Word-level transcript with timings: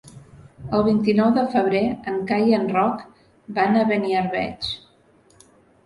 El 0.77 0.85
vint-i-nou 0.87 1.29
de 1.35 1.43
febrer 1.57 1.83
en 2.13 2.17
Cai 2.33 2.49
i 2.55 2.57
en 2.61 2.67
Roc 2.79 3.07
van 3.61 3.79
a 3.79 3.87
Beniarbeig. 3.95 4.77